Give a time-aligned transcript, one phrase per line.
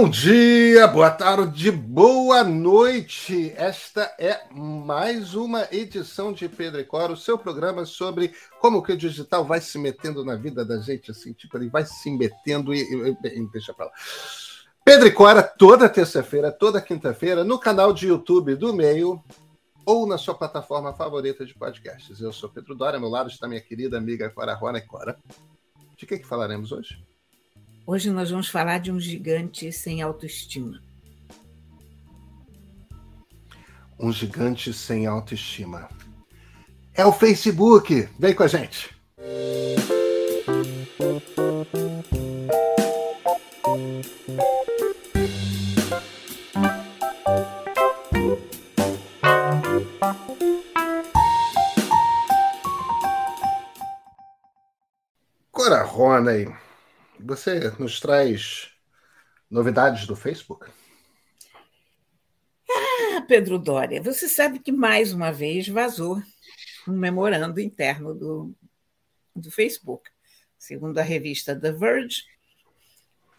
[0.00, 3.52] Bom dia, boa tarde, boa noite.
[3.56, 8.92] Esta é mais uma edição de Pedro e Cora, o seu programa sobre como que
[8.92, 12.72] o digital vai se metendo na vida da gente, assim, tipo, ele vai se metendo
[12.72, 13.92] e, e, e deixa pra lá.
[14.84, 19.20] Pedro e Cora, toda terça-feira, toda quinta-feira, no canal de YouTube do Meio
[19.84, 22.20] ou na sua plataforma favorita de podcasts.
[22.20, 25.18] Eu sou Pedro Dória, ao meu lado está minha querida amiga Cora Rona e Cora.
[25.96, 27.07] De que, que falaremos hoje?
[27.90, 30.78] Hoje nós vamos falar de um gigante sem autoestima.
[33.98, 35.88] Um gigante sem autoestima.
[36.92, 38.06] É o Facebook.
[38.18, 38.94] Vem com a gente.
[55.50, 56.67] Cora Rona aí.
[57.20, 58.70] Você nos traz
[59.50, 60.70] novidades do Facebook?
[62.70, 66.22] Ah, Pedro Dória, você sabe que mais uma vez vazou
[66.86, 68.54] um memorando interno do,
[69.34, 70.08] do Facebook.
[70.56, 72.24] Segundo a revista The Verge,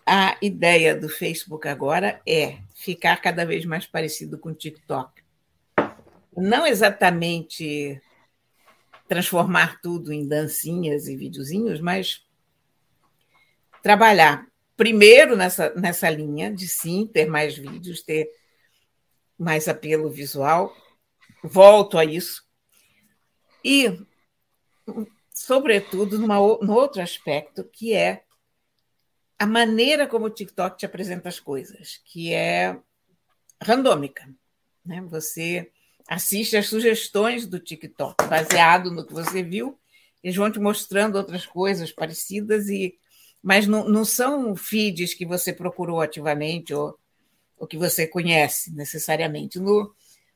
[0.05, 5.23] a ideia do Facebook agora é ficar cada vez mais parecido com o TikTok.
[6.35, 8.01] Não exatamente
[9.07, 12.28] transformar tudo em dancinhas e videozinhos, mas
[13.81, 18.29] trabalhar primeiro nessa, nessa linha de sim, ter mais vídeos, ter
[19.37, 20.73] mais apelo visual.
[21.43, 22.43] Volto a isso.
[23.63, 23.99] E,
[25.29, 28.23] sobretudo, numa, no outro aspecto, que é
[29.37, 32.77] a maneira como o TikTok te apresenta as coisas, que é
[33.61, 34.29] randômica.
[34.85, 35.01] Né?
[35.09, 35.71] Você
[36.07, 39.79] assiste as sugestões do TikTok, baseado no que você viu,
[40.23, 42.97] eles vão te mostrando outras coisas parecidas e
[43.41, 46.97] mas não, não são feeds que você procurou ativamente ou,
[47.57, 49.59] ou que você conhece necessariamente.
[49.59, 49.93] No,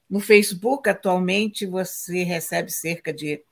[0.10, 3.44] no Facebook, atualmente, você recebe cerca de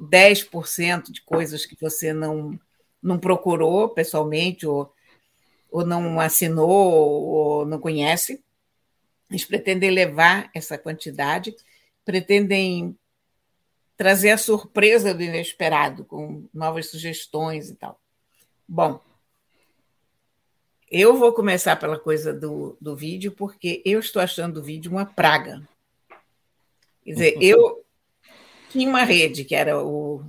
[0.00, 2.58] 10% de coisas que você não,
[3.02, 4.92] não procurou pessoalmente ou,
[5.70, 8.42] ou não assinou ou não conhece.
[9.30, 11.54] Eles pretendem levar essa quantidade,
[12.04, 12.98] pretendem
[13.96, 18.00] trazer a surpresa do inesperado, com novas sugestões e tal.
[18.72, 19.02] Bom,
[20.88, 25.04] eu vou começar pela coisa do, do vídeo, porque eu estou achando o vídeo uma
[25.04, 25.68] praga.
[27.02, 27.84] Quer dizer, eu
[28.68, 30.22] tinha uma rede que era o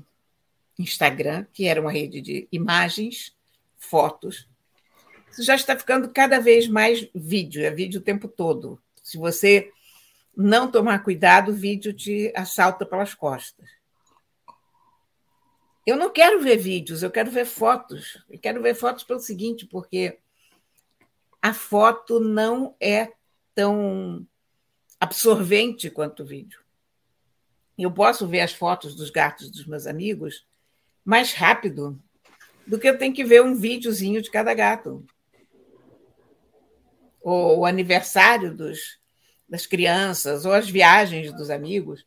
[0.79, 3.31] Instagram, que era uma rede de imagens,
[3.77, 4.49] fotos.
[5.29, 8.81] Isso já está ficando cada vez mais vídeo, é vídeo o tempo todo.
[9.03, 9.71] Se você
[10.35, 13.80] não tomar cuidado, o vídeo te assalta pelas costas.
[15.85, 18.23] Eu não quero ver vídeos, eu quero ver fotos.
[18.29, 20.19] Eu quero ver fotos pelo seguinte, porque
[21.41, 23.11] a foto não é
[23.55, 24.25] tão
[24.99, 26.61] absorvente quanto o vídeo.
[27.77, 30.45] Eu posso ver as fotos dos gatos dos meus amigos
[31.03, 31.99] mais rápido
[32.67, 35.03] do que eu tenho que ver um videozinho de cada gato.
[37.19, 38.99] Ou o aniversário dos,
[39.49, 42.05] das crianças, ou as viagens dos amigos.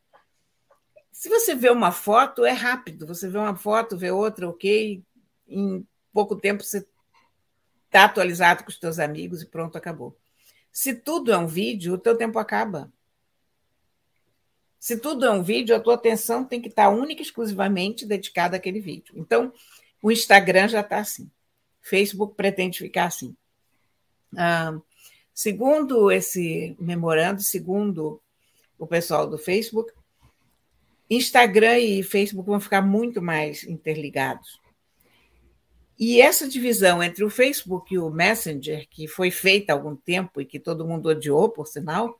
[1.15, 3.07] Se você vê uma foto, é rápido.
[3.07, 5.01] Você vê uma foto, vê outra, ok.
[5.47, 6.85] Em pouco tempo você
[7.87, 10.19] está atualizado com os teus amigos e pronto, acabou.
[10.73, 12.93] Se tudo é um vídeo, o teu tempo acaba.
[14.81, 18.57] Se tudo é um vídeo, a tua atenção tem que estar única e exclusivamente dedicada
[18.57, 19.15] àquele vídeo.
[19.17, 19.53] Então,
[20.03, 21.31] o Instagram já está assim.
[21.81, 23.37] Facebook pretende ficar assim.
[25.33, 28.21] Segundo esse memorando, segundo
[28.77, 29.93] o pessoal do Facebook,
[31.09, 34.61] Instagram e Facebook vão ficar muito mais interligados.
[35.99, 40.41] E essa divisão entre o Facebook e o Messenger, que foi feita há algum tempo
[40.41, 42.19] e que todo mundo odiou, por sinal,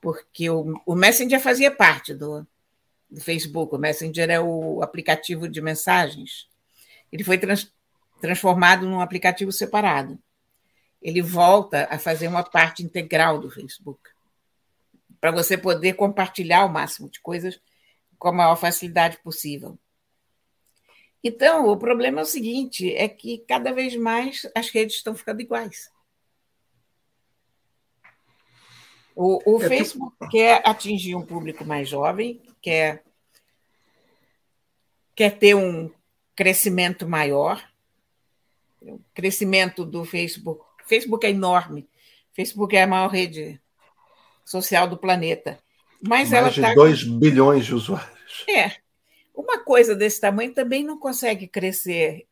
[0.00, 2.46] porque o, o Messenger fazia parte do,
[3.10, 6.48] do, Facebook, o Messenger é o aplicativo de mensagens.
[7.12, 7.70] Ele foi trans,
[8.20, 10.18] transformado num aplicativo separado.
[11.02, 14.00] Ele volta a fazer uma parte integral do Facebook,
[15.20, 17.60] para você poder compartilhar o máximo de coisas
[18.18, 19.78] com a maior facilidade possível.
[21.22, 25.40] Então, o problema é o seguinte: é que cada vez mais as redes estão ficando
[25.40, 25.90] iguais.
[29.14, 30.28] O, o é Facebook que...
[30.28, 33.02] quer atingir um público mais jovem, quer,
[35.14, 35.90] quer ter um
[36.34, 37.66] crescimento maior.
[38.80, 40.64] O crescimento do Facebook.
[40.86, 41.88] Facebook é enorme.
[42.34, 43.60] Facebook é a maior rede
[44.44, 45.58] social do planeta.
[46.00, 46.74] Mas Mais de tá...
[46.74, 48.44] 2 bilhões de usuários.
[48.48, 48.72] É.
[49.34, 52.26] Uma coisa desse tamanho também não consegue crescer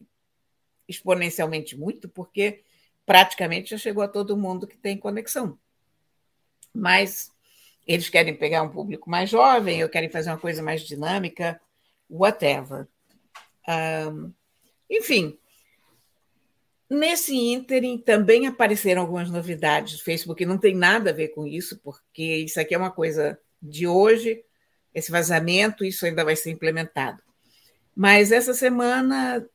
[0.88, 2.62] exponencialmente muito, porque
[3.06, 5.58] praticamente já chegou a todo mundo que tem conexão.
[6.72, 7.30] Mas
[7.86, 11.60] eles querem pegar um público mais jovem, ou querem fazer uma coisa mais dinâmica,
[12.08, 12.86] whatever.
[13.68, 14.32] Um,
[14.90, 15.38] enfim,
[16.88, 20.00] nesse ínterim também apareceram algumas novidades.
[20.00, 23.38] O Facebook não tem nada a ver com isso, porque isso aqui é uma coisa
[23.64, 24.44] de hoje,
[24.94, 27.22] esse vazamento, isso ainda vai ser implementado.
[27.96, 29.48] Mas essa semana,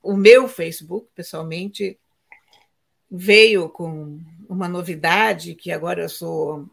[0.00, 1.98] o meu Facebook, pessoalmente,
[3.10, 6.70] veio com uma novidade que agora eu sou.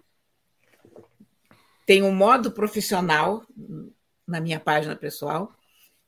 [1.86, 3.44] Tenho um modo profissional
[4.28, 5.52] na minha página pessoal,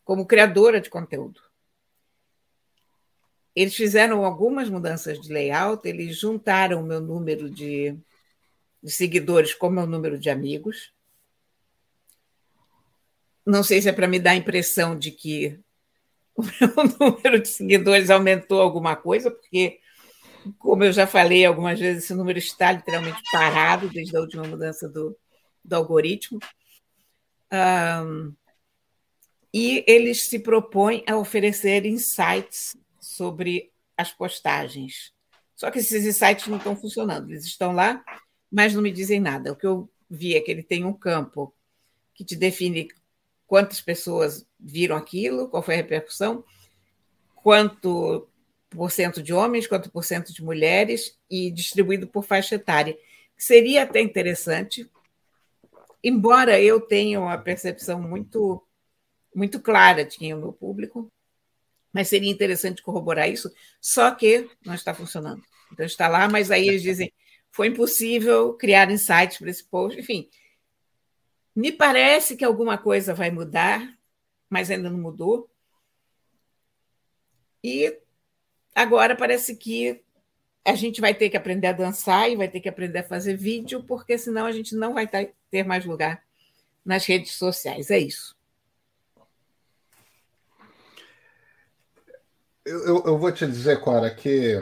[0.05, 1.41] como criadora de conteúdo.
[3.55, 7.97] Eles fizeram algumas mudanças de layout, eles juntaram o meu número de,
[8.81, 10.93] de seguidores com o meu número de amigos.
[13.45, 15.59] Não sei se é para me dar a impressão de que
[16.35, 19.79] o meu número de seguidores aumentou alguma coisa, porque,
[20.57, 24.87] como eu já falei algumas vezes, esse número está literalmente parado desde a última mudança
[24.87, 25.17] do,
[25.63, 26.39] do algoritmo.
[27.51, 28.33] Um,
[29.53, 35.13] e eles se propõem a oferecer insights sobre as postagens.
[35.55, 38.03] Só que esses insights não estão funcionando, eles estão lá,
[38.51, 39.53] mas não me dizem nada.
[39.53, 41.53] O que eu vi é que ele tem um campo
[42.13, 42.89] que te define
[43.47, 46.43] quantas pessoas viram aquilo, qual foi a repercussão,
[47.35, 48.27] quanto
[48.69, 52.97] por cento de homens, quanto por cento de mulheres, e distribuído por faixa etária.
[53.37, 54.89] Seria até interessante,
[56.03, 58.65] embora eu tenha uma percepção muito,
[59.35, 61.11] muito clara de quem é o meu público,
[61.91, 63.51] mas seria interessante corroborar isso,
[63.81, 65.43] só que não está funcionando.
[65.73, 67.11] Então está lá, mas aí eles dizem
[67.51, 70.29] foi impossível criar insights para esse post, enfim.
[71.55, 73.97] Me parece que alguma coisa vai mudar,
[74.49, 75.49] mas ainda não mudou.
[77.63, 77.99] E
[78.73, 80.01] agora parece que
[80.63, 83.35] a gente vai ter que aprender a dançar e vai ter que aprender a fazer
[83.35, 86.23] vídeo, porque senão a gente não vai ter mais lugar
[86.85, 87.91] nas redes sociais.
[87.91, 88.35] É isso.
[92.63, 94.55] Eu, eu, vou te dizer, Cora, que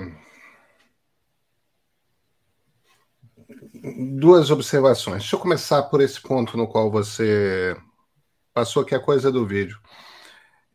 [4.20, 5.22] duas observações.
[5.22, 7.76] Deixa eu começar por esse ponto no qual você
[8.54, 9.80] passou, que é a coisa do vídeo.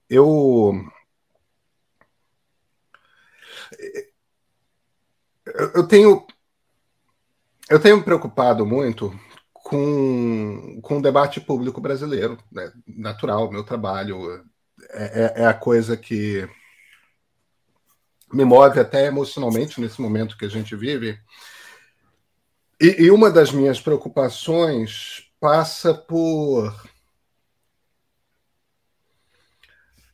[0.08, 0.72] Eu.
[5.74, 6.26] Eu tenho.
[7.68, 9.18] Eu tenho me preocupado muito
[9.52, 12.38] com, com o debate público brasileiro.
[12.52, 12.70] Né?
[12.86, 14.44] Natural, meu trabalho
[14.90, 16.48] é, é, é a coisa que
[18.32, 21.18] me move até emocionalmente nesse momento que a gente vive.
[22.84, 26.86] E, e uma das minhas preocupações passa por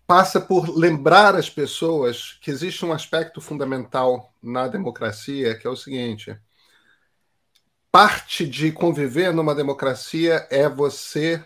[0.07, 5.75] passa por lembrar as pessoas que existe um aspecto fundamental na democracia, que é o
[5.75, 6.39] seguinte:
[7.91, 11.45] parte de conviver numa democracia é você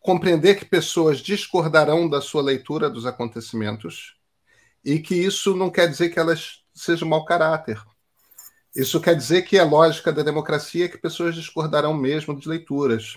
[0.00, 4.16] compreender que pessoas discordarão da sua leitura dos acontecimentos
[4.82, 7.84] e que isso não quer dizer que elas sejam mau caráter.
[8.74, 13.16] Isso quer dizer que a lógica da democracia é que pessoas discordarão mesmo de leituras.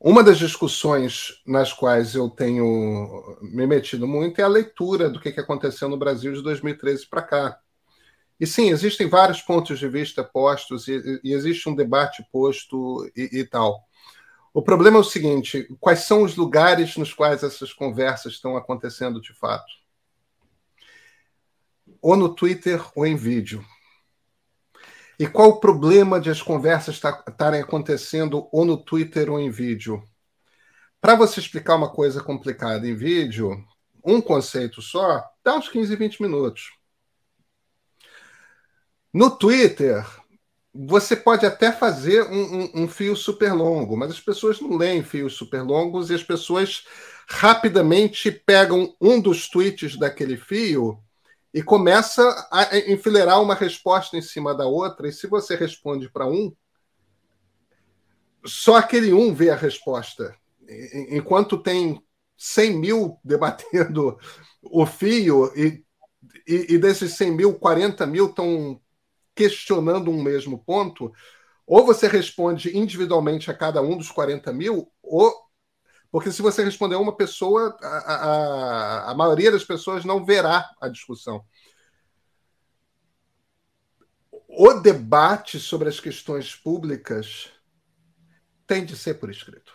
[0.00, 5.28] Uma das discussões nas quais eu tenho me metido muito é a leitura do que
[5.28, 7.60] aconteceu no Brasil de 2013 para cá.
[8.38, 13.40] E sim, existem vários pontos de vista postos e, e existe um debate posto e,
[13.40, 13.86] e tal.
[14.54, 19.20] O problema é o seguinte: quais são os lugares nos quais essas conversas estão acontecendo
[19.20, 19.80] de fato?
[22.00, 23.64] ou no Twitter ou em vídeo.
[25.20, 26.98] E qual o problema de as conversas
[27.28, 30.02] estarem acontecendo ou no Twitter ou em vídeo?
[30.98, 33.62] Para você explicar uma coisa complicada em vídeo,
[34.02, 36.70] um conceito só, dá uns 15, 20 minutos.
[39.12, 40.06] No Twitter,
[40.72, 45.04] você pode até fazer um, um, um, fio super longo, mas as pessoas não leem
[45.04, 46.86] fios super longos e as pessoas
[47.28, 50.98] rapidamente pegam um dos tweets daquele fio
[51.52, 56.26] e começa a enfileirar uma resposta em cima da outra, e se você responde para
[56.26, 56.54] um,
[58.44, 60.34] só aquele um vê a resposta.
[61.10, 62.02] Enquanto tem
[62.36, 64.16] 100 mil debatendo
[64.62, 65.84] o fio, e,
[66.46, 68.80] e, e desses 100 mil, 40 mil estão
[69.34, 71.12] questionando um mesmo ponto,
[71.66, 75.32] ou você responde individualmente a cada um dos 40 mil, ou
[76.10, 80.88] porque se você responder uma pessoa, a, a, a maioria das pessoas não verá a
[80.88, 81.44] discussão.
[84.48, 87.52] O debate sobre as questões públicas
[88.66, 89.72] tem de ser por escrito.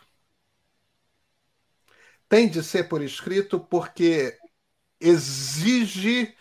[2.27, 4.37] Tem de ser por escrito porque
[4.99, 6.35] exige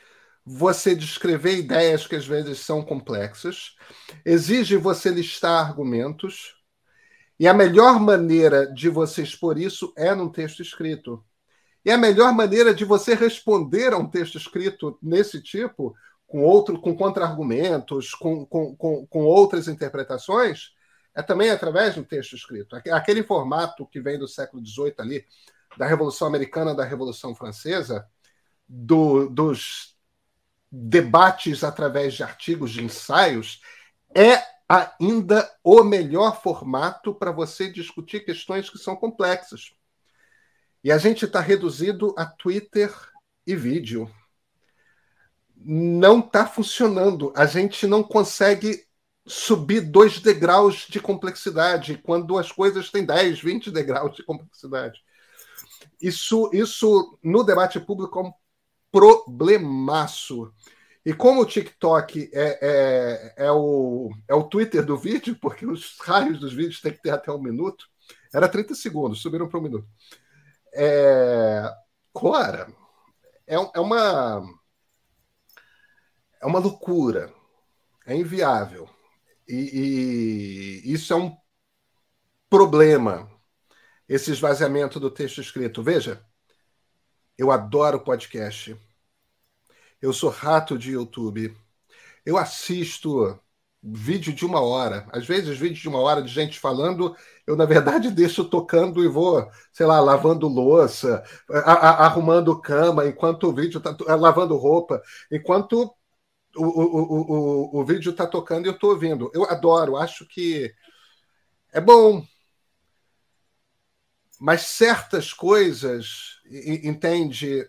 [0.45, 3.77] você descrever ideias que às vezes são complexas,
[4.25, 6.54] exige você listar argumentos,
[7.39, 11.25] e a melhor maneira de você expor isso é num texto escrito.
[11.85, 15.95] E a melhor maneira de você responder a um texto escrito nesse tipo,
[16.27, 20.73] com outro, com contra-argumentos, com, com, com, com outras interpretações,
[21.15, 22.77] é também através do texto escrito.
[22.91, 25.25] Aquele formato que vem do século XVIII ali,
[25.77, 28.07] da Revolução Americana, da Revolução Francesa,
[28.69, 29.97] do, dos
[30.71, 33.61] debates através de artigos, de ensaios,
[34.15, 39.75] é ainda o melhor formato para você discutir questões que são complexas.
[40.83, 42.95] E a gente está reduzido a Twitter
[43.47, 44.11] e vídeo.
[45.57, 47.33] Não está funcionando.
[47.37, 48.85] A gente não consegue
[49.27, 55.01] subir dois degraus de complexidade quando as coisas têm 10, 20 degraus de complexidade.
[56.01, 58.33] Isso, isso no debate público é um
[58.93, 60.53] problemaço.
[61.05, 65.99] E como o TikTok é, é, é, o, é o Twitter do vídeo, porque os
[66.01, 67.87] raios dos vídeos tem que ter até um minuto,
[68.33, 69.89] era 30 segundos, subiram para um minuto.
[70.73, 71.71] É,
[72.13, 72.73] Cora,
[73.47, 74.43] é, é, uma,
[76.41, 77.33] é uma loucura,
[78.07, 78.89] é inviável.
[79.47, 81.37] E, e isso é um
[82.49, 83.31] problema,
[84.09, 85.83] esse esvaziamento do texto escrito.
[85.83, 86.25] Veja,
[87.37, 88.77] eu adoro podcast.
[90.05, 91.57] Eu sou rato de YouTube.
[92.27, 93.41] Eu assisto
[93.83, 95.09] vídeo de uma hora.
[95.11, 99.09] Às vezes, vídeo de uma hora de gente falando, eu, na verdade, deixo tocando e
[99.09, 105.01] vou, sei lá, lavando louça, arrumando cama, enquanto o vídeo está lavando roupa,
[105.33, 105.91] enquanto
[106.55, 109.31] o, o, o, o vídeo está tocando e eu estou ouvindo.
[109.33, 110.71] Eu adoro, acho que
[111.73, 112.23] é bom.
[114.39, 116.41] Mas certas coisas,
[116.85, 117.67] entende?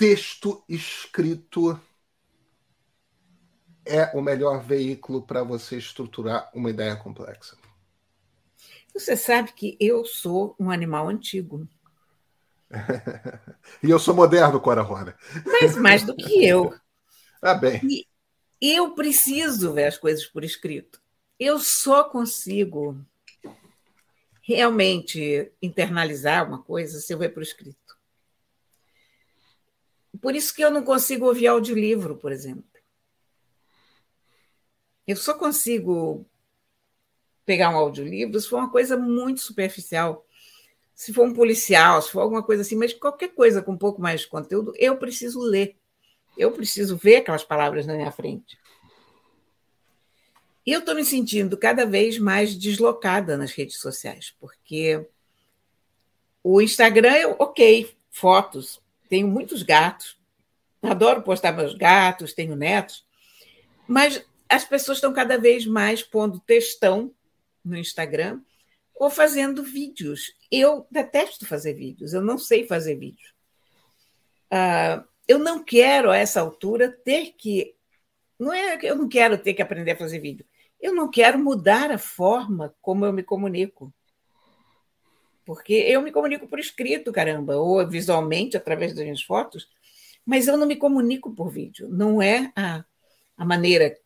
[0.00, 1.78] Texto escrito
[3.84, 7.54] é o melhor veículo para você estruturar uma ideia complexa.
[8.94, 11.68] Você sabe que eu sou um animal antigo.
[13.84, 15.14] e eu sou moderno, Cora Rona.
[15.44, 16.72] Mas mais do que eu.
[17.42, 17.80] Ah, bem.
[17.82, 18.06] E
[18.60, 21.00] eu preciso ver as coisas por escrito.
[21.38, 22.98] Eu só consigo
[24.42, 27.99] realmente internalizar uma coisa se eu ver por escrito.
[30.20, 32.64] Por isso que eu não consigo ouvir audiolivro, por exemplo.
[35.06, 36.26] Eu só consigo
[37.44, 40.24] pegar um audiolivro se for uma coisa muito superficial
[41.00, 44.02] se for um policial, se for alguma coisa assim, mas qualquer coisa com um pouco
[44.02, 45.74] mais de conteúdo, eu preciso ler.
[46.36, 48.58] Eu preciso ver aquelas palavras na minha frente.
[50.66, 55.08] E eu estou me sentindo cada vez mais deslocada nas redes sociais, porque
[56.44, 58.78] o Instagram, ok, fotos,
[59.10, 60.16] tenho muitos gatos,
[60.80, 63.04] adoro postar meus gatos, tenho netos,
[63.86, 67.12] mas as pessoas estão cada vez mais pondo textão
[67.64, 68.40] no Instagram
[68.94, 70.32] ou fazendo vídeos.
[70.50, 73.34] Eu detesto fazer vídeos, eu não sei fazer vídeos.
[74.52, 77.74] Uh, eu não quero, a essa altura, ter que.
[78.38, 80.46] Não é que eu não quero ter que aprender a fazer vídeo.
[80.80, 83.92] Eu não quero mudar a forma como eu me comunico.
[85.50, 89.68] Porque eu me comunico por escrito, caramba, ou visualmente, através das minhas fotos,
[90.24, 91.88] mas eu não me comunico por vídeo.
[91.88, 92.84] Não é a,
[93.36, 93.98] a maneira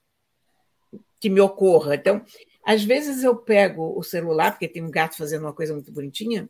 [1.20, 1.96] que me ocorra.
[1.96, 2.24] Então,
[2.64, 6.48] às vezes eu pego o celular, porque tem um gato fazendo uma coisa muito bonitinha,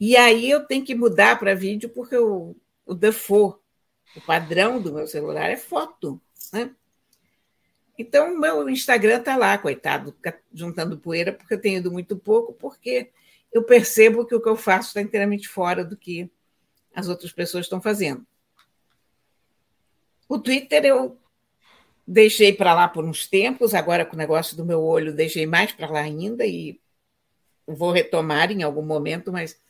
[0.00, 2.56] e aí eu tenho que mudar para vídeo, porque o,
[2.86, 3.60] o default,
[4.16, 6.18] o padrão do meu celular é foto.
[6.50, 6.74] Né?
[7.98, 10.16] Então, meu Instagram está lá, coitado,
[10.54, 13.10] juntando poeira, porque eu tenho ido muito pouco, porque
[13.52, 16.30] eu percebo que o que eu faço está inteiramente fora do que
[16.94, 18.24] as outras pessoas estão fazendo.
[20.28, 21.18] O Twitter eu
[22.10, 25.72] Deixei para lá por uns tempos, agora com o negócio do meu olho, deixei mais
[25.72, 26.80] para lá ainda e
[27.66, 29.60] vou retomar em algum momento, mas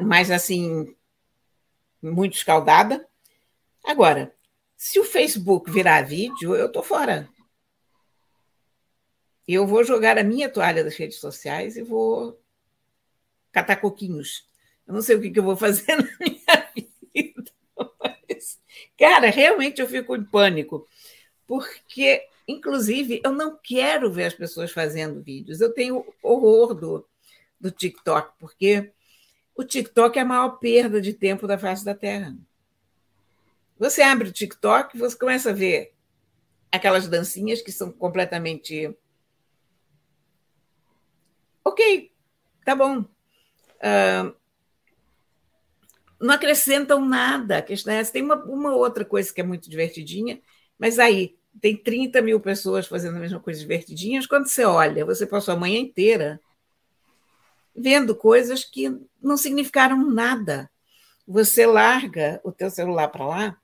[0.00, 0.96] mas assim
[2.00, 3.06] muito escaldada.
[3.84, 4.34] Agora,
[4.76, 7.28] se o Facebook virar vídeo, eu tô fora.
[9.48, 12.40] Eu vou jogar a minha toalha das redes sociais e vou
[13.52, 14.48] catar coquinhos.
[14.86, 16.70] Eu não sei o que, que eu vou fazer na minha
[17.14, 17.50] vida.
[18.98, 20.86] Cara, realmente eu fico em pânico,
[21.46, 25.60] porque, inclusive, eu não quero ver as pessoas fazendo vídeos.
[25.60, 27.08] Eu tenho horror do,
[27.60, 28.92] do TikTok, porque
[29.54, 32.36] o TikTok é a maior perda de tempo da face da Terra.
[33.78, 35.92] Você abre o TikTok, você começa a ver
[36.72, 38.96] aquelas dancinhas que são completamente.
[41.62, 42.10] Ok,
[42.64, 43.00] tá bom.
[43.00, 44.34] Uh,
[46.18, 47.58] não acrescentam nada.
[47.58, 48.12] A questão é essa.
[48.12, 50.40] Tem uma, uma outra coisa que é muito divertidinha,
[50.78, 54.26] mas aí tem 30 mil pessoas fazendo a mesma coisa divertidinhas.
[54.26, 56.40] Quando você olha, você passou a manhã inteira
[57.74, 60.70] vendo coisas que não significaram nada.
[61.28, 63.60] Você larga o teu celular para lá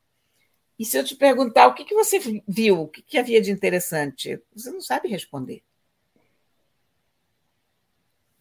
[0.82, 3.52] e se eu te perguntar o que, que você viu, o que, que havia de
[3.52, 5.62] interessante, você não sabe responder.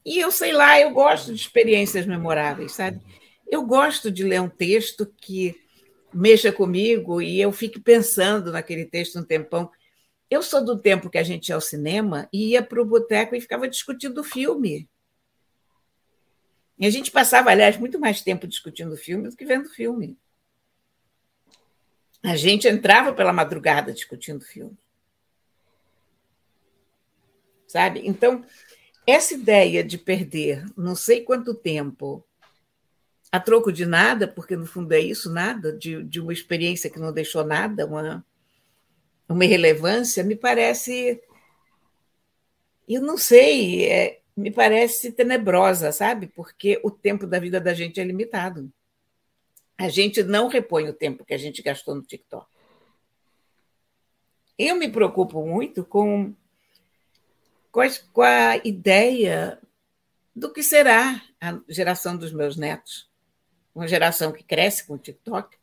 [0.03, 2.99] E eu sei lá, eu gosto de experiências memoráveis, sabe?
[3.47, 5.55] Eu gosto de ler um texto que
[6.11, 9.69] mexa comigo e eu fique pensando naquele texto um tempão.
[10.27, 13.35] Eu sou do tempo que a gente ia ao cinema e ia para o boteco
[13.35, 14.89] e ficava discutindo o filme.
[16.79, 19.73] E a gente passava, aliás, muito mais tempo discutindo o filme do que vendo o
[19.75, 20.17] filme.
[22.23, 24.77] A gente entrava pela madrugada discutindo filme.
[27.67, 28.01] Sabe?
[28.05, 28.45] Então,
[29.07, 32.23] essa ideia de perder não sei quanto tempo
[33.31, 36.99] a troco de nada, porque no fundo é isso, nada, de, de uma experiência que
[36.99, 38.25] não deixou nada, uma,
[39.27, 41.21] uma irrelevância, me parece.
[42.87, 46.27] Eu não sei, é, me parece tenebrosa, sabe?
[46.27, 48.69] Porque o tempo da vida da gente é limitado.
[49.81, 52.45] A gente não repõe o tempo que a gente gastou no TikTok.
[54.57, 56.35] Eu me preocupo muito com,
[57.71, 59.59] com a ideia
[60.35, 63.09] do que será a geração dos meus netos
[63.73, 65.57] uma geração que cresce com o TikTok.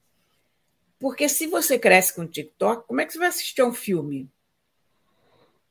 [0.99, 3.73] Porque se você cresce com o TikTok, como é que você vai assistir a um
[3.73, 4.29] filme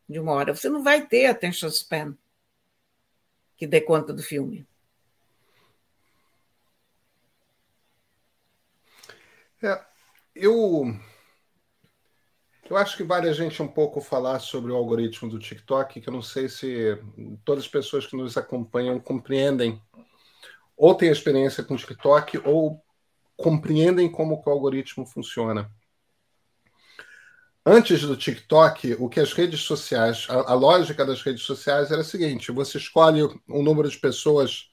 [0.08, 0.56] de uma hora?
[0.56, 2.18] Você não vai ter attention span
[3.58, 4.66] que dê conta do filme.
[9.64, 9.82] É,
[10.36, 10.94] eu
[12.70, 16.10] eu acho que vale a gente um pouco falar sobre o algoritmo do TikTok, que
[16.10, 16.98] eu não sei se
[17.46, 19.82] todas as pessoas que nos acompanham compreendem
[20.76, 22.84] ou têm experiência com TikTok ou
[23.38, 25.72] compreendem como o algoritmo funciona.
[27.66, 32.02] Antes do TikTok, o que as redes sociais, a, a, lógica das redes sociais era
[32.02, 34.67] a seguinte: você escolhe um número de pessoas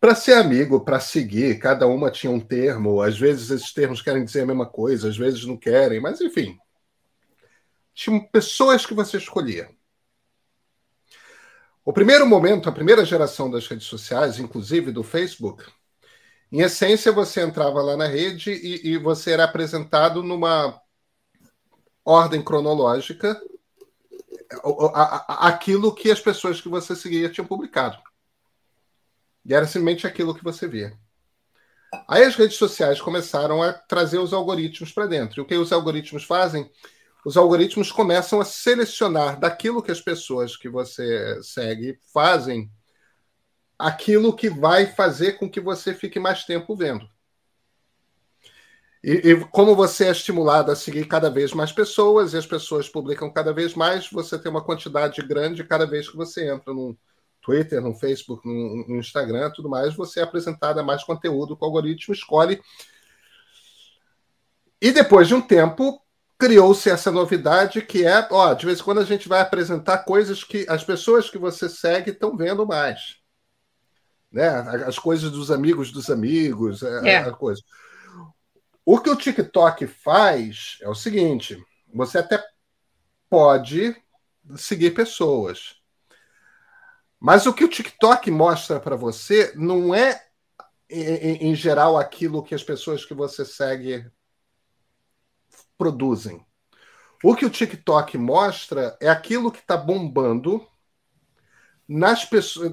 [0.00, 4.24] para ser amigo, para seguir, cada uma tinha um termo, às vezes esses termos querem
[4.24, 6.56] dizer a mesma coisa, às vezes não querem, mas enfim.
[7.92, 9.68] Tinham pessoas que você escolhia.
[11.84, 15.64] O primeiro momento, a primeira geração das redes sociais, inclusive do Facebook,
[16.50, 20.80] em essência, você entrava lá na rede e, e você era apresentado numa
[22.04, 23.38] ordem cronológica
[25.28, 27.98] aquilo que as pessoas que você seguia tinham publicado.
[29.48, 30.92] E era simplesmente aquilo que você via.
[32.06, 35.40] Aí as redes sociais começaram a trazer os algoritmos para dentro.
[35.40, 36.70] E o que os algoritmos fazem?
[37.24, 42.70] os algoritmos começam a selecionar daquilo que as pessoas que você segue fazem
[43.78, 47.08] aquilo que vai fazer com que você fique mais tempo vendo.
[49.04, 52.88] E, e, como você é estimulado a seguir cada vez mais pessoas e as pessoas
[52.88, 56.96] publicam cada vez mais, você tem uma quantidade grande cada vez que você entra no
[57.48, 61.62] Twitter, no Facebook, no, no Instagram, tudo mais, você é apresentado a mais conteúdo que
[61.62, 62.60] o algoritmo escolhe.
[64.78, 65.98] E depois de um tempo,
[66.38, 70.44] criou-se essa novidade que é, ó, de vez em quando a gente vai apresentar coisas
[70.44, 73.16] que as pessoas que você segue estão vendo mais.
[74.30, 74.46] Né?
[74.86, 77.16] As coisas dos amigos dos amigos, é.
[77.16, 77.62] a, coisa.
[78.84, 81.58] O que o TikTok faz é o seguinte:
[81.94, 82.44] você até
[83.30, 83.96] pode
[84.54, 85.77] seguir pessoas.
[87.20, 90.24] Mas o que o TikTok mostra para você não é,
[90.88, 94.08] em, em, geral, aquilo que as pessoas que você segue
[95.76, 96.44] produzem.
[97.22, 100.64] O que o TikTok mostra é aquilo que está bombando
[101.88, 102.72] nas pessoas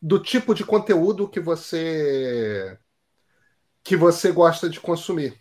[0.00, 2.78] do tipo de conteúdo que você
[3.82, 5.40] que você gosta de consumir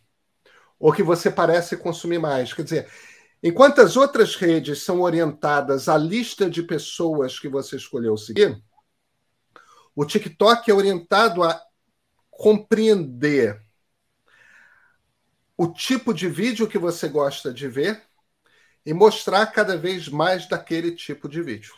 [0.79, 2.53] ou que você parece consumir mais.
[2.53, 2.91] Quer dizer,
[3.47, 8.59] enquanto as outras redes são orientadas à lista de pessoas que você escolheu seguir,
[9.95, 11.61] o TikTok é orientado a
[12.31, 13.63] compreender
[15.55, 18.01] o tipo de vídeo que você gosta de ver
[18.83, 21.75] e mostrar cada vez mais daquele tipo de vídeo.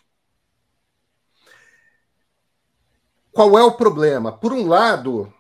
[3.32, 4.32] Qual é o problema?
[4.32, 5.32] Por um lado,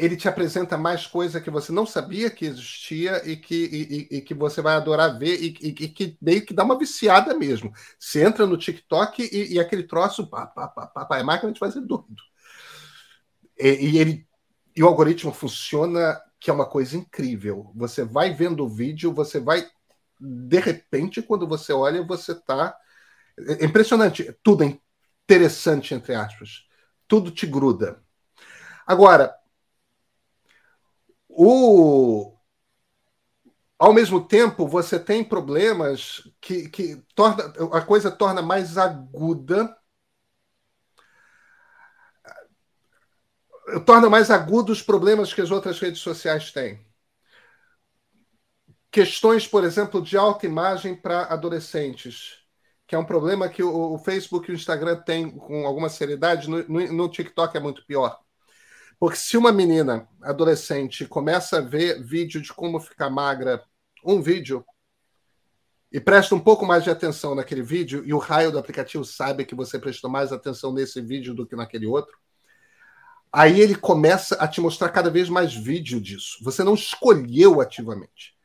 [0.00, 4.20] ele te apresenta mais coisa que você não sabia que existia e que, e, e
[4.22, 7.72] que você vai adorar ver e, e, que meio que dá uma viciada mesmo.
[7.98, 11.80] Você entra no TikTok e, aquele troço, pá, pá, pá, pá, é máquina de fazer
[11.82, 12.22] doido.
[13.58, 14.26] E, ele
[14.74, 17.70] e o algoritmo funciona, que é uma coisa incrível.
[17.74, 19.68] Você vai vendo o vídeo, você vai.
[20.18, 22.74] De repente, quando você olha, você está.
[23.60, 24.34] É impressionante.
[24.42, 24.78] Tudo é
[25.24, 26.64] interessante, entre aspas.
[27.06, 28.02] Tudo te gruda.
[28.86, 29.34] Agora,
[31.32, 32.36] o,
[33.78, 39.74] ao mesmo tempo, você tem problemas que, que torna, a coisa torna mais aguda.
[43.86, 46.84] Torna mais agudos os problemas que as outras redes sociais têm.
[48.90, 52.44] Questões, por exemplo, de autoimagem para adolescentes,
[52.86, 56.50] que é um problema que o, o, Facebook e o Instagram têm com alguma seriedade,
[56.50, 58.20] no, no, no TikTok é muito pior.
[59.00, 63.64] Porque se uma menina adolescente começa a ver vídeo de como ficar magra,
[64.04, 64.62] um vídeo,
[65.90, 69.46] e presta um pouco mais de atenção naquele vídeo, e o raio do aplicativo sabe
[69.46, 72.14] que você prestou mais atenção nesse vídeo do que naquele outro,
[73.32, 76.36] aí ele começa a te mostrar cada vez mais vídeo disso.
[76.42, 78.36] Você não escolheu ativamente.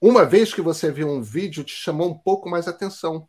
[0.00, 3.28] Uma vez que você viu um vídeo, te chamou um pouco mais atenção.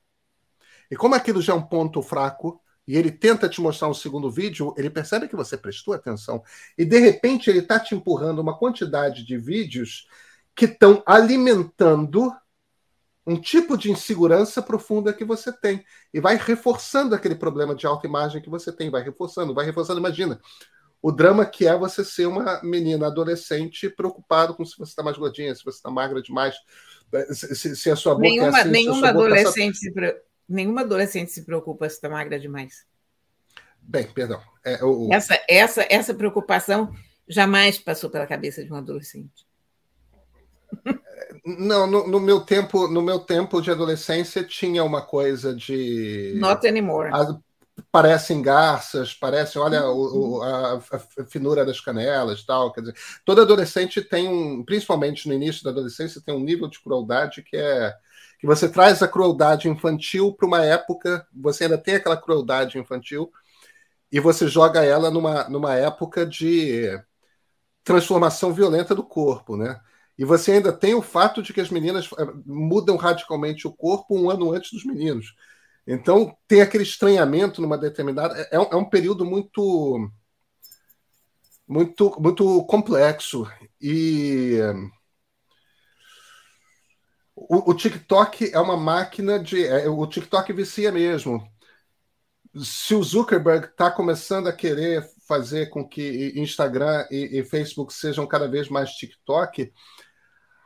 [0.89, 4.29] E como aquilo já é um ponto fraco, e ele tenta te mostrar um segundo
[4.29, 6.43] vídeo, ele percebe que você prestou atenção.
[6.77, 10.07] E de repente ele está te empurrando uma quantidade de vídeos
[10.55, 12.31] que estão alimentando
[13.27, 15.83] um tipo de insegurança profunda que você tem.
[16.13, 19.99] E vai reforçando aquele problema de autoimagem que você tem, vai reforçando, vai reforçando.
[19.99, 20.39] Imagina
[21.01, 25.17] o drama que é você ser uma menina adolescente preocupado com se você está mais
[25.17, 26.55] gordinha, se você está magra demais,
[27.31, 28.71] se, se, a sua boca nenhuma, é assim.
[28.71, 29.93] Nenhuma adolescente
[30.47, 32.85] nenhuma adolescente se preocupa se está magra demais.
[33.81, 34.41] Bem, perdão.
[34.63, 35.09] É, o...
[35.13, 36.93] essa, essa, essa preocupação
[37.27, 39.45] jamais passou pela cabeça de um adolescente.
[41.45, 46.33] Não, no, no, meu tempo, no meu tempo de adolescência tinha uma coisa de.
[46.37, 47.11] Not anymore.
[47.13, 47.37] A,
[47.91, 52.71] parecem garças, parecem, olha, o, o, a, a, finura das canelas, tal.
[52.73, 56.81] Quer dizer, todo adolescente tem um, principalmente no início da adolescência, tem um nível de
[56.81, 57.93] crueldade que é
[58.39, 63.31] que você traz a crueldade infantil para uma época, você ainda tem aquela crueldade infantil,
[64.11, 66.89] e você joga ela numa, numa época de
[67.83, 69.79] transformação violenta do corpo, né?
[70.17, 74.17] E você ainda tem o fato de que as meninas eh, mudam radicalmente o corpo
[74.17, 75.35] um ano antes dos meninos.
[75.85, 78.35] Então, tem aquele estranhamento numa determinada.
[78.51, 80.09] É, é um período muito.
[81.67, 83.47] Muito, muito complexo.
[83.81, 84.59] E
[87.35, 89.65] o, o, TikTok é uma máquina de.
[89.65, 91.45] É, o TikTok vicia mesmo.
[92.63, 98.25] Se o Zuckerberg está começando a querer fazer com que Instagram e, e, Facebook sejam
[98.25, 99.73] cada vez mais TikTok,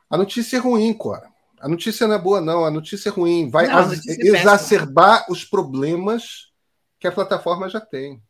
[0.07, 1.27] a notícia é ruim, cara.
[1.59, 2.63] A notícia não é boa, não.
[2.63, 3.49] A notícia é ruim.
[3.49, 6.51] Vai não, é exacerbar os problemas
[6.99, 8.21] que a plataforma já tem.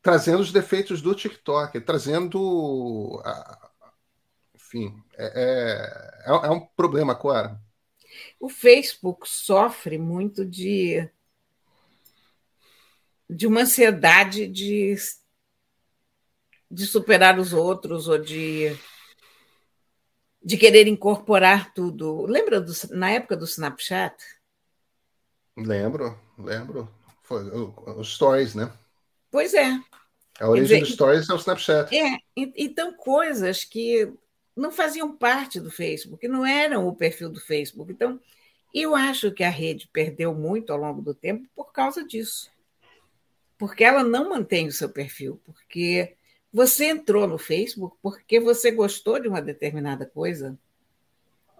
[0.00, 3.63] Trazendo os defeitos do TikTok, trazendo a,
[4.74, 7.60] enfim, é, é, é, um problema, Cora.
[8.40, 11.08] O Facebook sofre muito de,
[13.30, 14.96] de uma ansiedade de,
[16.68, 18.76] de superar os outros ou de,
[20.42, 22.26] de querer incorporar tudo.
[22.26, 24.16] Lembra do, na época do Snapchat?
[25.56, 26.92] Lembro, lembro.
[27.22, 27.42] Foi
[27.96, 28.70] os stories, né?
[29.30, 29.80] Pois é.
[30.40, 31.96] A origem dos stories é o Snapchat.
[31.96, 34.12] É, então coisas que
[34.56, 37.90] não faziam parte do Facebook, não eram o perfil do Facebook.
[37.92, 38.20] Então,
[38.72, 42.50] eu acho que a rede perdeu muito ao longo do tempo por causa disso.
[43.56, 46.16] Porque ela não mantém o seu perfil, porque
[46.52, 50.58] você entrou no Facebook porque você gostou de uma determinada coisa,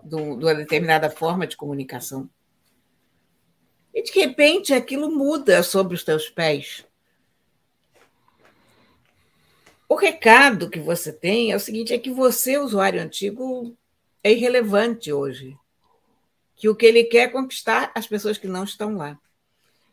[0.02, 2.28] de uma determinada forma de comunicação.
[3.92, 6.84] E de repente aquilo muda sobre os teus pés.
[9.88, 13.76] O recado que você tem é o seguinte: é que você, usuário antigo,
[14.22, 15.56] é irrelevante hoje.
[16.56, 19.18] Que o que ele quer é conquistar as pessoas que não estão lá.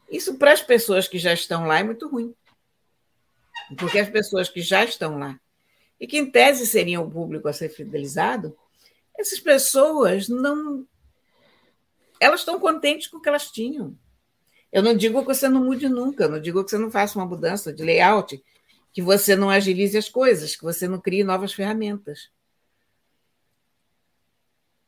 [0.09, 2.33] Isso para as pessoas que já estão lá é muito ruim.
[3.77, 5.39] Porque as pessoas que já estão lá,
[5.99, 8.57] e que em tese seriam o público a ser fidelizado,
[9.17, 10.85] essas pessoas não.
[12.19, 13.95] Elas estão contentes com o que elas tinham.
[14.71, 17.25] Eu não digo que você não mude nunca, não digo que você não faça uma
[17.25, 18.41] mudança de layout,
[18.91, 22.29] que você não agilize as coisas, que você não crie novas ferramentas.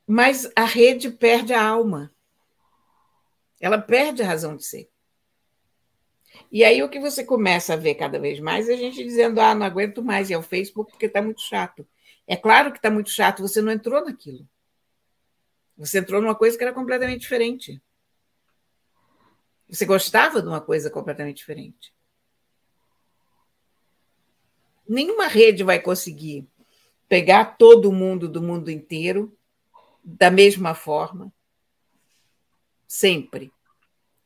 [0.05, 2.13] Mas a rede perde a alma.
[3.61, 4.89] Ela perde a razão de ser.
[6.51, 9.39] E aí o que você começa a ver cada vez mais é a gente dizendo:
[9.39, 11.87] ah, não aguento mais, e é o Facebook porque está muito chato.
[12.27, 14.47] É claro que está muito chato, você não entrou naquilo.
[15.77, 17.81] Você entrou numa coisa que era completamente diferente.
[19.69, 21.93] Você gostava de uma coisa completamente diferente
[24.87, 26.47] nenhuma rede vai conseguir
[27.07, 29.37] pegar todo mundo do mundo inteiro
[30.03, 31.31] da mesma forma,
[32.87, 33.51] sempre.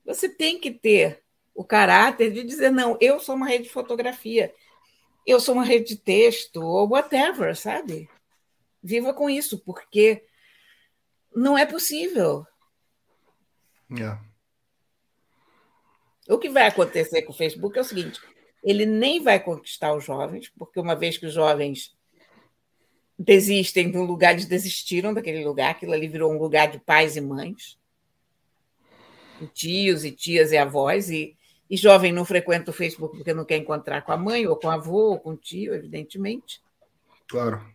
[0.06, 4.54] Você tem que ter o caráter de dizer: não, eu sou uma rede de fotografia.
[5.26, 8.10] eu sou uma rede de texto ou whatever, sabe?
[8.82, 10.24] Viva com isso, porque
[11.36, 12.46] não é possível.
[13.92, 14.24] Yeah.
[16.30, 18.22] O que vai acontecer com o Facebook é o seguinte:
[18.68, 21.96] ele nem vai conquistar os jovens, porque uma vez que os jovens
[23.18, 27.16] desistem de um lugar, eles desistiram daquele lugar, aquilo ali virou um lugar de pais
[27.16, 27.80] e mães,
[29.54, 31.38] tios e tias e avós, e,
[31.70, 34.68] e jovem não frequenta o Facebook porque não quer encontrar com a mãe, ou com
[34.68, 36.62] o avô, ou com o tio, evidentemente.
[37.30, 37.66] Claro.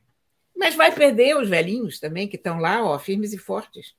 [0.54, 3.96] Mas vai perder os velhinhos também, que estão lá, ó, firmes e fortes.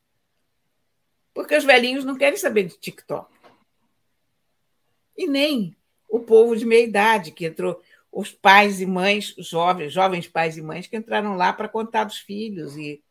[1.33, 3.33] Porque os velhinhos não querem saber de TikTok.
[5.17, 5.75] E nem
[6.13, 10.61] o povo de meia idade, que entrou, os pais e mães, jovens, jovens pais e
[10.61, 13.03] mães que entraram lá para contar dos filhos e,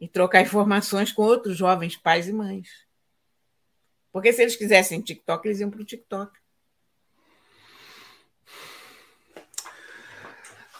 [0.00, 2.66] e trocar informações com outros jovens pais e mães.
[4.10, 6.32] Porque se eles quisessem TikTok, eles iam para o TikTok.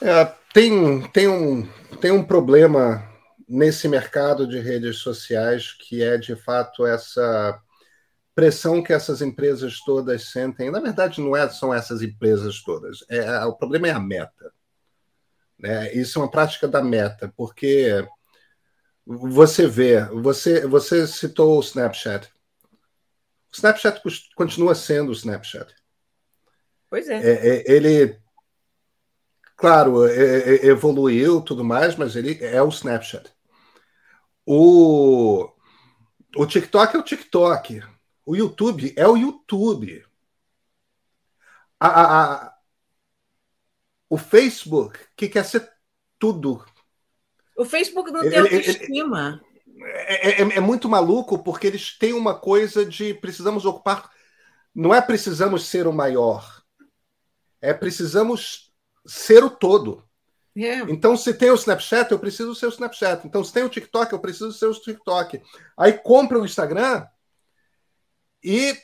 [0.01, 1.69] É, tem, tem, um,
[2.01, 3.07] tem um problema
[3.47, 7.63] nesse mercado de redes sociais que é, de fato, essa
[8.39, 10.71] pressão que essas empresas todas sentem.
[10.71, 13.05] Na verdade, não é, são essas empresas todas.
[13.09, 14.53] É, o problema é a meta.
[15.59, 15.93] Né?
[15.93, 18.07] Isso é uma prática da meta, porque
[19.05, 22.33] você vê, você, você citou o Snapchat.
[23.51, 24.01] O Snapchat
[24.37, 25.75] continua sendo o Snapchat.
[26.89, 27.17] Pois é.
[27.17, 28.21] é, é ele,
[29.57, 33.33] claro, é, é, evoluiu tudo mais, mas ele é o Snapchat.
[34.47, 35.51] O,
[36.37, 37.98] o TikTok é o TikTok.
[38.29, 40.05] O YouTube é o YouTube.
[41.81, 42.55] A, a, a,
[44.07, 45.67] o Facebook, que quer ser
[46.19, 46.63] tudo.
[47.57, 49.41] O Facebook não ele, tem autoestima.
[49.81, 54.11] É, é, é, muito maluco porque eles têm uma coisa de precisamos ocupar.
[54.75, 56.63] Não é precisamos ser o maior,
[57.63, 58.71] é precisamos
[59.07, 60.07] ser o todo.
[60.55, 60.81] É.
[60.81, 63.27] Então, se tem o Snapchat, eu preciso ser o Snapchat.
[63.27, 65.41] Então, se tem o TikTok, eu preciso ser o TikTok.
[65.79, 67.07] Aí compra o Instagram
[68.43, 68.77] e,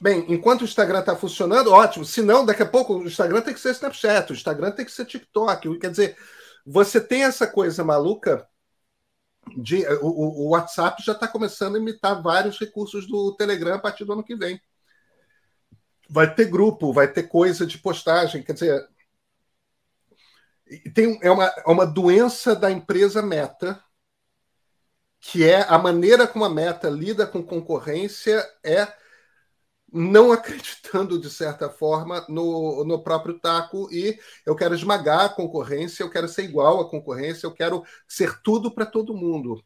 [0.00, 2.04] bem, enquanto o Instagram está funcionando, ótimo.
[2.04, 4.92] Se não, daqui a pouco o Instagram tem que ser Snapchat, o Instagram tem que
[4.92, 5.78] ser TikTok.
[5.78, 6.16] Quer dizer,
[6.66, 8.48] você tem essa coisa maluca
[9.56, 9.86] de.
[10.00, 14.12] O, o WhatsApp já está começando a imitar vários recursos do Telegram a partir do
[14.12, 14.60] ano que vem.
[16.08, 18.42] Vai ter grupo, vai ter coisa de postagem.
[18.42, 18.88] Quer dizer,
[20.94, 23.82] tem, é, uma, é uma doença da empresa Meta,
[25.26, 28.86] que é a maneira como a Meta lida com concorrência é
[29.90, 36.02] não acreditando, de certa forma, no, no próprio taco e eu quero esmagar a concorrência,
[36.02, 39.64] eu quero ser igual à concorrência, eu quero ser tudo para todo mundo.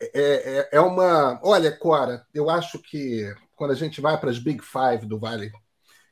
[0.00, 1.40] É, é, é, uma.
[1.42, 5.50] Olha, Cora, eu acho que quando a gente vai para as Big Five do Vale,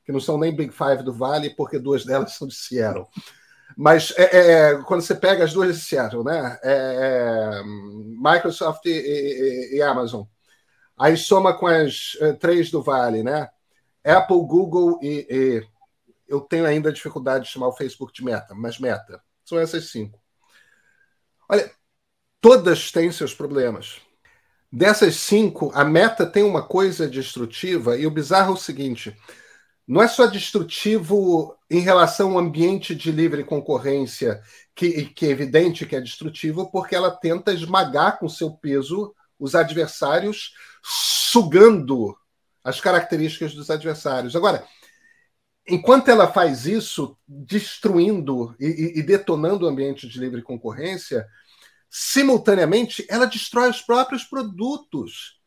[0.05, 3.07] que não são nem Big Five do Vale, porque duas delas são de Seattle.
[3.76, 6.59] Mas é, é, é, quando você pega as duas de Seattle, né?
[6.62, 10.24] É, é Microsoft e, e, e, Amazon.
[10.98, 13.48] Aí soma com as uh, três do Vale, né?
[14.04, 15.66] Apple, Google e, e,
[16.28, 19.22] eu tenho ainda dificuldade de chamar o Facebook de meta, mas meta.
[19.44, 20.20] São essas cinco.
[21.48, 21.70] Olha,
[22.40, 24.00] todas têm seus problemas.
[24.72, 29.16] Dessas cinco, a meta tem uma coisa destrutiva, e o bizarro é o seguinte:
[29.90, 34.40] não é só destrutivo em relação ao ambiente de livre concorrência,
[34.72, 39.57] que, que é evidente que é destrutivo, porque ela tenta esmagar com seu peso os
[39.57, 42.16] adversários, sugando
[42.62, 44.37] as características dos adversários.
[44.37, 44.64] Agora,
[45.66, 51.26] enquanto ela faz isso, destruindo e, e, detonando o ambiente de livre concorrência,
[51.90, 55.39] simultaneamente ela destrói os próprios produtos.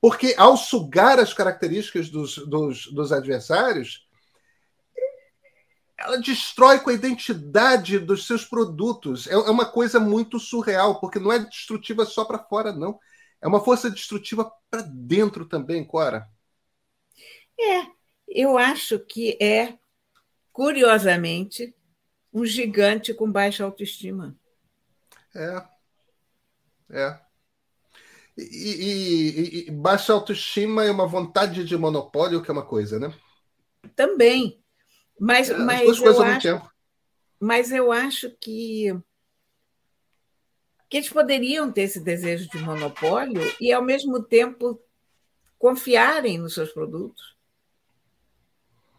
[0.00, 4.06] Porque ao sugar as características dos, dos, dos adversários,
[5.98, 9.26] ela destrói com a identidade dos seus produtos.
[9.26, 12.98] É, é uma coisa muito surreal, porque não é destrutiva só para fora, não.
[13.40, 16.28] É uma força destrutiva para dentro também, Cora.
[17.58, 17.86] É,
[18.28, 19.76] eu acho que é,
[20.52, 21.74] curiosamente,
[22.32, 24.36] um gigante com baixa autoestima.
[25.34, 25.62] É.
[26.90, 27.27] É.
[28.38, 33.12] E, e, e, baixa autoestima é uma vontade de monopólio, que é uma coisa, né?
[33.96, 34.62] Também.
[35.18, 36.70] Mas, é, mas, eu acho,
[37.40, 38.96] mas eu acho que,
[40.88, 44.80] que eles poderiam ter esse desejo de monopólio e, ao mesmo tempo,
[45.58, 47.36] confiarem nos seus produtos.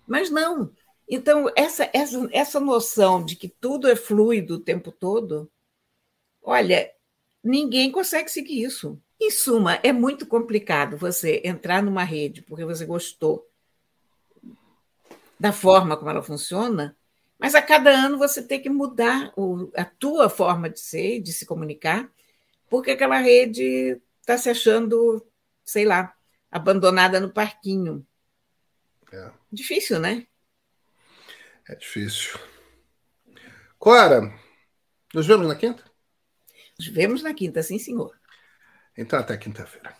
[0.05, 0.69] Mas não.
[1.07, 5.49] Então, essa, essa, essa noção de que tudo é fluido o tempo todo,
[6.41, 6.91] olha,
[7.41, 9.01] ninguém consegue seguir isso.
[9.19, 13.45] Em suma, é muito complicado você entrar numa rede porque você gostou
[15.39, 16.95] da forma como ela funciona
[17.39, 19.33] Mas a cada ano você tem que mudar
[19.75, 22.11] a tua forma de ser, de se comunicar,
[22.69, 25.25] porque aquela rede está se achando,
[25.63, 26.13] sei lá,
[26.51, 28.05] abandonada no parquinho.
[29.11, 29.31] É.
[29.49, 30.27] Difícil, né?
[31.67, 32.37] É difícil.
[33.77, 34.33] Cora,
[35.13, 35.83] nos vemos na quinta?
[36.77, 38.18] Nos vemos na quinta, sim, senhor.
[38.97, 39.93] Então, até quinta-feira.